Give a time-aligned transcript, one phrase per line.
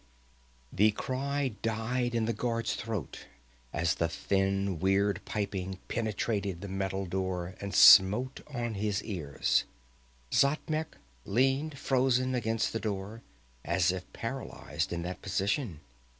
[0.73, 3.25] The cry died in the guard's throat
[3.71, 9.63] as the thin, weird piping penetrated the metal door and smote on his ears.
[10.31, 13.21] Xatmec leaned frozen against the door,
[13.63, 15.81] as if paralyzed in that position.